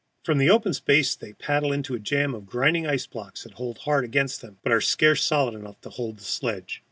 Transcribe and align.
From 0.23 0.39
the 0.39 0.49
open 0.49 0.73
space 0.73 1.13
they 1.15 1.33
paddle 1.33 1.71
into 1.71 1.93
a 1.93 1.99
jam 1.99 2.33
of 2.33 2.47
grinding 2.47 2.87
ice 2.87 3.05
blocks 3.05 3.43
that 3.43 3.51
hold 3.53 3.77
hard 3.77 4.03
against 4.03 4.41
them, 4.41 4.57
but 4.63 4.71
are 4.71 4.81
scarce 4.81 5.23
solid 5.23 5.53
enough 5.53 5.79
to 5.81 5.89
bear 5.91 6.11
the 6.13 6.23
sledges. 6.23 6.79